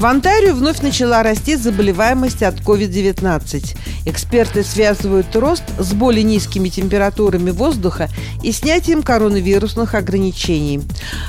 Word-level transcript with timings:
В 0.00 0.06
Онтарио 0.06 0.54
вновь 0.54 0.80
начала 0.80 1.22
расти 1.22 1.56
заболеваемость 1.56 2.42
от 2.42 2.54
COVID-19. 2.60 3.76
Эксперты 4.06 4.64
связывают 4.64 5.36
рост 5.36 5.64
с 5.78 5.92
более 5.92 6.22
низкими 6.22 6.70
температурами 6.70 7.50
воздуха 7.50 8.08
и 8.42 8.50
снятием 8.50 9.02
коронавирусных 9.02 9.94
ограничений. 9.94 10.80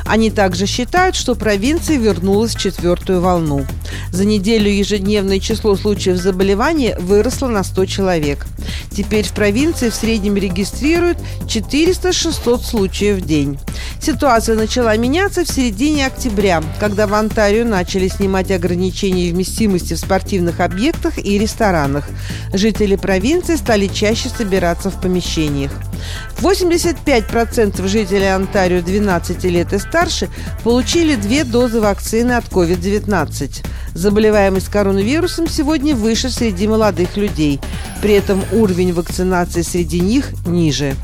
Они 0.06 0.32
также 0.32 0.68
считают, 0.68 1.18
что 1.18 1.36
провинция 1.36 1.98
вернулась 1.98 2.56
в 2.56 2.62
четвертую 2.62 3.20
волну. 3.20 3.66
За 4.14 4.24
неделю 4.24 4.72
ежедневное 4.72 5.40
число 5.40 5.76
случаев 5.76 6.16
заболевания 6.16 6.98
выросло 6.98 7.48
на 7.48 7.66
100 7.66 7.86
человек. 7.88 8.46
Теперь 8.90 9.26
в 9.26 9.34
провинции 9.34 9.90
в 9.90 9.96
среднем 9.96 10.38
регистрируют 10.38 11.18
400-600 11.46 12.64
случаев 12.64 13.18
в 13.18 13.26
день. 13.26 13.60
Ситуация 14.02 14.56
начала 14.56 14.96
меняться 14.96 15.44
в 15.44 15.50
середине 15.50 16.08
октября, 16.08 16.64
когда 16.80 17.06
в 17.06 17.14
Онтарио 17.14 17.66
начали 17.66 18.08
снимать 18.08 18.46
ограничения 18.46 18.61
вместимости 19.32 19.94
в 19.94 20.00
спортивных 20.00 20.60
объектах 20.60 21.18
и 21.18 21.38
ресторанах. 21.38 22.08
Жители 22.54 22.96
провинции 22.96 23.56
стали 23.56 23.88
чаще 23.88 24.30
собираться 24.30 24.90
в 24.90 25.02
помещениях. 25.02 25.72
85% 26.40 27.88
жителей 27.88 28.34
Онтарио 28.34 28.82
12 28.82 29.44
лет 29.46 29.74
и 29.74 29.80
старше 29.80 30.30
получили 30.64 31.16
две 31.16 31.44
дозы 31.44 31.80
вакцины 31.80 32.34
от 32.34 32.46
COVID-19. 32.46 33.64
Заболеваемость 33.94 34.70
коронавирусом 34.70 35.48
сегодня 35.48 35.96
выше 35.96 36.30
среди 36.30 36.68
молодых 36.68 37.18
людей. 37.18 37.60
При 38.02 38.14
этом 38.14 38.44
уровень 38.52 38.94
вакцинации 38.94 39.62
среди 39.62 40.00
них 40.00 40.32
ниже. 40.46 40.96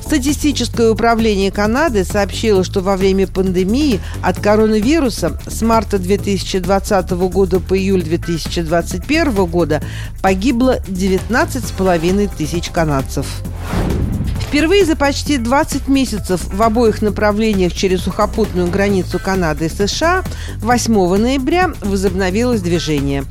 Статистическое 0.00 0.90
управление 0.90 1.50
Канады 1.50 2.04
сообщило, 2.04 2.64
что 2.64 2.80
во 2.80 2.96
время 2.96 3.26
пандемии 3.26 4.00
от 4.22 4.40
коронавируса 4.40 5.38
с 5.46 5.62
марта 5.62 5.98
2020 5.98 7.10
года 7.10 7.60
по 7.60 7.76
июль 7.76 8.02
2021 8.02 9.44
года 9.46 9.82
погибло 10.22 10.78
19,5 10.88 12.30
тысяч 12.36 12.70
канадцев. 12.70 13.26
Впервые 14.48 14.86
за 14.86 14.96
почти 14.96 15.36
20 15.36 15.88
месяцев 15.88 16.40
в 16.42 16.62
обоих 16.62 17.02
направлениях 17.02 17.74
через 17.74 18.00
сухопутную 18.00 18.68
границу 18.68 19.20
Канады 19.22 19.66
и 19.66 19.68
США 19.68 20.24
8 20.62 21.16
ноября 21.16 21.70
возобновилось 21.82 22.62
движение. 22.62 23.24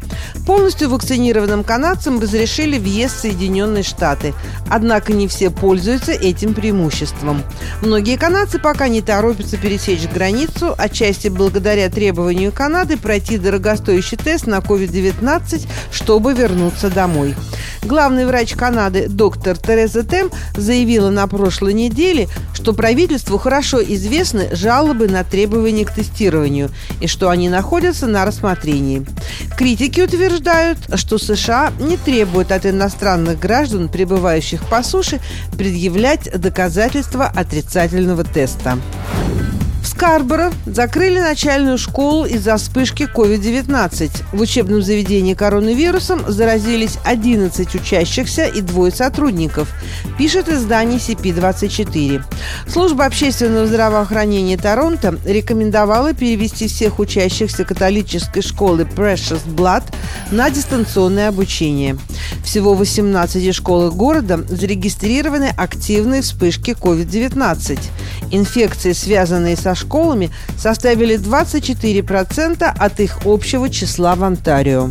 Полностью 0.45 0.90
вакцинированным 0.90 1.64
канадцам 1.64 2.20
разрешили 2.20 2.78
въезд 2.78 3.18
в 3.18 3.22
Соединенные 3.22 3.82
Штаты. 3.82 4.36
Однако 4.70 5.12
не 5.12 5.28
все 5.28 5.50
пользуются 5.50 6.12
этим 6.12 6.54
преимуществом. 6.54 7.42
Многие 7.82 8.18
канадцы 8.18 8.60
пока 8.60 8.88
не 8.88 9.02
торопятся 9.02 9.58
пересечь 9.58 10.08
границу, 10.08 10.76
отчасти 10.78 11.30
благодаря 11.30 11.90
требованию 11.90 12.52
Канады 12.52 12.95
пройти 12.95 13.40
дорогостоящий 13.40 14.18
тест 14.18 14.45
на 14.45 14.60
COVID-19, 14.60 15.68
чтобы 15.92 16.34
вернуться 16.34 16.90
домой. 16.90 17.36
Главный 17.84 18.26
врач 18.26 18.54
Канады 18.54 19.08
доктор 19.08 19.58
Тереза 19.58 20.04
Тем 20.04 20.30
заявила 20.56 21.07
на 21.10 21.28
прошлой 21.28 21.74
неделе, 21.74 22.28
что 22.54 22.74
правительству 22.74 23.38
хорошо 23.38 23.82
известны 23.82 24.56
жалобы 24.56 25.08
на 25.08 25.24
требования 25.24 25.86
к 25.86 25.94
тестированию 25.94 26.70
и 27.00 27.08
что 27.08 27.30
они 27.30 27.50
находятся 27.50 28.08
на 28.08 28.26
рассмотрении. 28.26 29.06
Критики 29.58 30.02
утверждают, 30.02 30.78
что 30.96 31.18
США 31.18 31.72
не 31.80 31.98
требуют 31.98 32.52
от 32.52 32.66
иностранных 32.66 33.40
граждан, 33.40 33.90
пребывающих 33.90 34.67
по 34.70 34.84
суше, 34.84 35.20
предъявлять 35.58 36.30
доказательства 36.40 37.26
отрицательного 37.26 38.23
теста. 38.23 38.78
Скарборо 39.98 40.54
закрыли 40.68 41.18
начальную 41.18 41.80
школу 41.80 42.26
из-за 42.26 42.58
вспышки 42.58 43.10
COVID-19. 43.12 44.12
В 44.32 44.42
учебном 44.42 44.84
заведении 44.84 45.34
коронавирусом 45.34 46.22
заразились 46.28 47.00
11 47.04 47.74
учащихся 47.74 48.46
и 48.46 48.62
двое 48.62 48.92
сотрудников, 48.92 49.74
пишет 50.20 50.50
издание 50.50 51.00
CP24. 51.00 52.22
Служба 52.68 53.06
общественного 53.06 53.66
здравоохранения 53.66 54.56
Торонто 54.56 55.18
рекомендовала 55.26 56.14
перевести 56.14 56.68
всех 56.68 57.00
учащихся 57.00 57.66
католической 57.66 58.42
школы 58.42 58.84
Precious 58.84 59.48
Blood 59.48 59.86
на 60.30 60.52
дистанционное 60.52 61.30
обучение. 61.30 61.98
Всего 62.48 62.76
в 62.76 62.78
18 62.78 63.54
школах 63.54 63.94
города 63.96 64.40
зарегистрированы 64.48 65.54
активные 65.58 66.22
вспышки 66.22 66.72
COVID-19. 66.72 67.78
Инфекции, 68.32 68.94
связанные 68.94 69.58
со 69.58 69.76
школами, 69.76 70.32
составили 70.58 71.20
24% 71.20 72.64
от 72.64 73.00
их 73.02 73.20
общего 73.26 73.70
числа 73.70 74.16
в 74.16 74.24
Онтарио. 74.24 74.90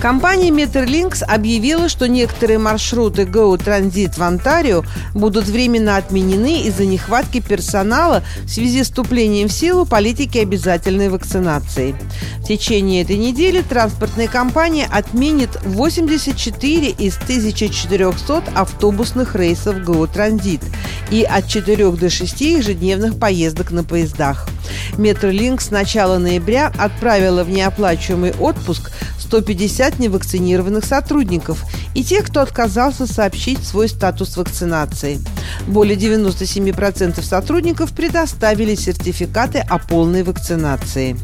Компания 0.00 0.48
Meterlinks 0.48 1.22
объявила, 1.22 1.90
что 1.90 2.08
некоторые 2.08 2.58
маршруты 2.58 3.24
Go 3.24 3.54
Transit 3.58 4.16
в 4.16 4.22
Онтарио 4.22 4.82
будут 5.12 5.44
временно 5.44 5.98
отменены 5.98 6.62
из-за 6.62 6.86
нехватки 6.86 7.40
персонала 7.40 8.22
в 8.44 8.48
связи 8.48 8.82
с 8.82 8.86
вступлением 8.86 9.48
в 9.48 9.52
силу 9.52 9.84
политики 9.84 10.38
обязательной 10.38 11.10
вакцинации. 11.10 11.94
В 12.38 12.44
течение 12.44 13.02
этой 13.02 13.18
недели 13.18 13.60
транспортная 13.60 14.26
компания 14.26 14.88
отменит 14.90 15.50
84 15.64 16.88
из 16.88 17.18
1400 17.18 18.42
автобусных 18.54 19.36
рейсов 19.36 19.76
Go 19.76 20.10
Transit 20.10 20.64
и 21.10 21.24
от 21.24 21.46
4 21.46 21.90
до 21.90 22.08
6 22.08 22.40
ежедневных 22.40 23.18
поездок 23.18 23.70
на 23.70 23.84
поездах. 23.84 24.48
Metrolink 24.92 25.60
с 25.60 25.70
начала 25.70 26.18
ноября 26.18 26.72
отправила 26.78 27.44
в 27.44 27.50
неоплачиваемый 27.50 28.32
отпуск 28.32 28.90
150 29.30 30.00
невакцинированных 30.00 30.84
сотрудников 30.84 31.62
и 31.94 32.02
тех, 32.02 32.26
кто 32.26 32.40
отказался 32.40 33.06
сообщить 33.06 33.64
свой 33.64 33.88
статус 33.88 34.36
вакцинации. 34.36 35.20
Более 35.68 35.96
97% 35.96 37.22
сотрудников 37.22 37.92
предоставили 37.92 38.74
сертификаты 38.74 39.58
о 39.58 39.78
полной 39.78 40.24
вакцинации. 40.24 41.16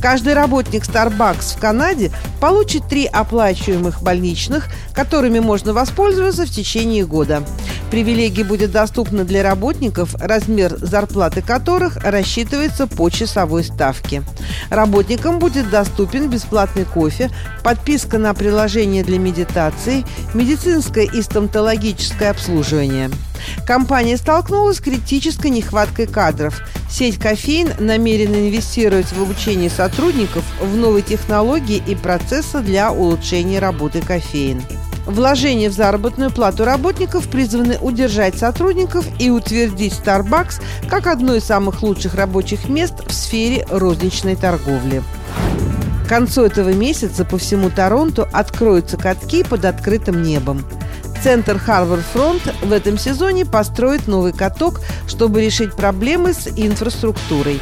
Каждый 0.00 0.34
работник 0.34 0.84
Starbucks 0.84 1.56
в 1.56 1.60
Канаде 1.60 2.12
получит 2.40 2.86
три 2.88 3.06
оплачиваемых 3.06 4.02
больничных, 4.02 4.68
которыми 4.94 5.40
можно 5.40 5.72
воспользоваться 5.72 6.46
в 6.46 6.50
течение 6.50 7.04
года. 7.04 7.42
Привилегия 7.90 8.44
будет 8.44 8.70
доступна 8.70 9.24
для 9.24 9.42
работников, 9.42 10.14
размер 10.14 10.76
зарплаты 10.78 11.42
которых 11.42 11.96
рассчитывается 11.96 12.86
по 12.86 13.10
часовой 13.10 13.64
ставке. 13.64 14.22
Работникам 14.70 15.40
будет 15.40 15.70
доступен 15.70 16.30
бесплатный 16.30 16.84
кофе, 16.84 17.30
подписка 17.64 18.18
на 18.18 18.32
приложение 18.32 19.02
для 19.02 19.18
медитации, 19.18 20.04
медицинское 20.34 21.04
и 21.04 21.20
стоматологическое 21.20 22.30
обслуживание. 22.30 23.10
Компания 23.66 24.16
столкнулась 24.16 24.76
с 24.76 24.80
критической 24.80 25.50
нехваткой 25.50 26.06
кадров. 26.06 26.60
Сеть 26.88 27.18
«Кофеин» 27.18 27.70
намерена 27.80 28.36
инвестировать 28.36 29.12
в 29.12 29.20
обучение 29.20 29.70
сотрудников 29.70 30.44
в 30.60 30.76
новые 30.76 31.02
технологии 31.02 31.82
и 31.84 31.96
процессы 31.96 32.60
для 32.60 32.92
улучшения 32.92 33.58
работы 33.58 34.00
кофеин. 34.00 34.62
Вложения 35.06 35.70
в 35.70 35.72
заработную 35.72 36.30
плату 36.30 36.64
работников 36.64 37.28
призваны 37.28 37.78
удержать 37.78 38.36
сотрудников 38.36 39.06
и 39.18 39.30
утвердить 39.30 39.94
Starbucks 39.94 40.60
как 40.88 41.06
одно 41.06 41.34
из 41.34 41.44
самых 41.44 41.82
лучших 41.82 42.14
рабочих 42.14 42.68
мест 42.68 42.94
в 43.06 43.12
сфере 43.12 43.66
розничной 43.70 44.36
торговли. 44.36 45.02
К 46.04 46.08
концу 46.08 46.44
этого 46.44 46.70
месяца 46.70 47.24
по 47.24 47.38
всему 47.38 47.70
Торонто 47.70 48.28
откроются 48.32 48.96
катки 48.96 49.44
под 49.44 49.64
открытым 49.64 50.22
небом. 50.22 50.64
Центр 51.22 51.58
Харвард 51.58 52.04
Фронт 52.12 52.42
в 52.62 52.72
этом 52.72 52.98
сезоне 52.98 53.44
построит 53.44 54.08
новый 54.08 54.32
каток, 54.32 54.80
чтобы 55.06 55.42
решить 55.42 55.74
проблемы 55.74 56.32
с 56.32 56.48
инфраструктурой. 56.48 57.60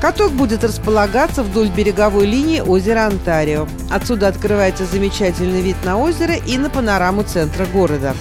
Каток 0.00 0.32
будет 0.32 0.62
располагаться 0.62 1.42
вдоль 1.42 1.68
береговой 1.68 2.26
линии 2.26 2.60
озера 2.60 3.06
Онтарио. 3.06 3.66
Отсюда 3.90 4.28
открывается 4.28 4.84
замечательный 4.84 5.62
вид 5.62 5.76
на 5.84 5.98
озеро 5.98 6.34
и 6.34 6.58
на 6.58 6.68
панораму 6.68 7.22
центра 7.22 7.64
города. 7.64 8.14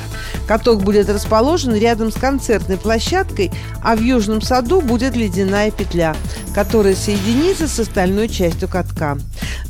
Каток 0.48 0.84
будет 0.84 1.10
расположен 1.10 1.76
рядом 1.76 2.12
с 2.12 2.16
концертной 2.16 2.78
площадкой, 2.78 3.52
а 3.84 3.96
в 3.96 4.00
южном 4.00 4.42
саду 4.42 4.80
будет 4.80 5.16
ледяная 5.16 5.70
петля, 5.70 6.16
которая 6.54 6.96
соединится 6.96 7.68
с 7.68 7.78
остальной 7.80 8.30
частью 8.30 8.70
катка. 8.70 9.18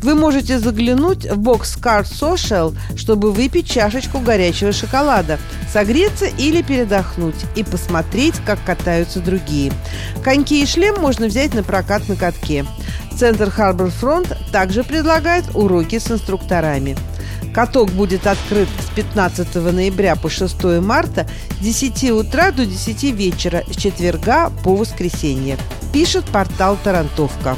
Вы 0.06 0.14
можете 0.14 0.60
заглянуть 0.60 1.26
в 1.26 1.40
бокс 1.40 1.78
Card 1.78 2.04
Social, 2.04 2.78
чтобы 2.96 3.32
выпить 3.32 3.68
чашечку 3.68 4.20
горячего 4.20 4.72
шоколада, 4.72 5.40
согреться 5.74 6.28
или 6.28 6.62
передохнуть 6.62 7.34
и 7.56 7.64
посмотреть, 7.64 8.36
как 8.46 8.64
катаются 8.64 9.20
другие. 9.20 9.74
Коньки 10.24 10.62
и 10.62 10.68
шлем 10.68 11.02
можно 11.02 11.26
взять 11.26 11.56
на 11.56 11.64
прокат 11.64 12.08
на 12.08 12.16
катке. 12.16 12.68
Центр 13.18 13.48
Front 13.48 14.38
также 14.52 14.84
предлагает 14.84 15.46
уроки 15.56 15.98
с 15.98 16.12
инструкторами. 16.12 16.96
Каток 17.52 17.90
будет 17.90 18.28
открыт 18.28 18.70
с 18.88 18.96
15 18.96 19.56
ноября 19.56 20.16
по 20.16 20.30
6 20.30 20.82
марта 20.82 21.28
с 21.60 21.64
10 21.64 22.12
утра 22.12 22.52
до 22.52 22.68
10 22.68 23.04
вечера 23.06 23.64
с 23.68 23.76
четверга 23.76 24.52
по 24.64 24.76
воскресенье. 24.76 25.58
Пишет 25.92 26.26
портал 26.26 26.78
Тарантовка. 26.84 27.58